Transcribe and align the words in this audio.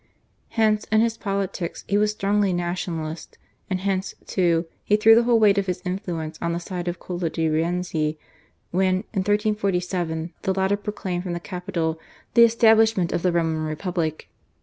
Hence 0.57 0.85
in 0.85 1.01
his 1.01 1.15
politics 1.15 1.85
he 1.87 1.95
was 1.95 2.09
strongly 2.09 2.53
nationalist, 2.53 3.37
and 3.69 3.81
hence, 3.81 4.15
too, 4.25 4.65
he 4.83 4.95
threw 4.95 5.13
the 5.13 5.21
whole 5.25 5.37
weight 5.37 5.59
of 5.59 5.67
his 5.67 5.79
influence 5.85 6.39
on 6.41 6.53
the 6.53 6.59
side 6.59 6.87
of 6.87 6.97
Cola 6.97 7.29
di 7.29 7.47
Rienzi, 7.47 8.17
when 8.71 9.01
in 9.13 9.19
1347 9.19 10.33
the 10.41 10.53
latter 10.55 10.75
proclaimed 10.75 11.21
from 11.21 11.33
the 11.33 11.39
Capitol 11.39 11.99
the 12.33 12.41
establishment 12.41 13.11
of 13.11 13.21
the 13.21 13.31
Roman 13.31 13.63
Republic. 13.63 14.27